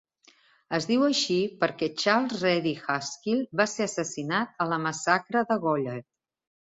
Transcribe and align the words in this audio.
Es 0.75 0.85
diu 0.91 1.01
així 1.07 1.35
per 1.63 1.67
Charles 1.81 2.41
Ready 2.45 2.73
Haskell, 2.93 3.43
que 3.51 3.59
va 3.61 3.67
ser 3.73 3.87
assassinat 3.91 4.65
a 4.65 4.67
la 4.73 4.81
massacre 4.87 5.45
de 5.53 5.59
Goliad. 5.67 6.09